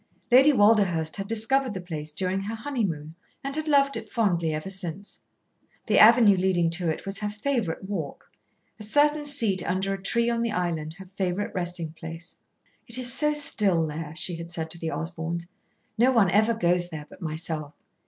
Lady 0.31 0.51
Walderhurst 0.51 1.17
had 1.17 1.27
discovered 1.27 1.75
the 1.75 1.79
place 1.79 2.11
during 2.11 2.39
her 2.41 2.55
honeymoon, 2.55 3.13
and 3.43 3.55
had 3.55 3.67
loved 3.67 3.95
it 3.95 4.09
fondly 4.09 4.51
ever 4.51 4.67
since. 4.67 5.19
The 5.85 5.99
avenue 5.99 6.35
leading 6.37 6.71
to 6.71 6.89
it 6.89 7.05
was 7.05 7.19
her 7.19 7.29
favourite 7.29 7.83
walk; 7.83 8.31
a 8.79 8.83
certain 8.83 9.25
seat 9.25 9.61
under 9.63 9.93
a 9.93 10.01
tree 10.01 10.27
on 10.27 10.41
the 10.41 10.53
island 10.53 10.95
her 10.95 11.05
favourite 11.05 11.53
resting 11.53 11.93
place. 11.93 12.37
"It 12.87 12.97
is 12.97 13.13
so 13.13 13.33
still 13.35 13.85
there," 13.85 14.13
she 14.15 14.37
had 14.37 14.49
said 14.49 14.71
to 14.71 14.79
the 14.79 14.89
Osborns. 14.89 15.51
"No 15.99 16.11
one 16.11 16.31
ever 16.31 16.55
goes 16.55 16.89
there 16.89 17.05
but 17.07 17.21
myself. 17.21 17.75